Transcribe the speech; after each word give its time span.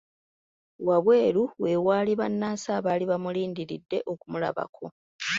Wabweru 0.87 1.43
we 1.61 1.71
waali 1.87 2.13
bannansi 2.19 2.67
abaali 2.77 3.05
bamulindiridde 3.11 3.97
okumulabako. 4.11 4.85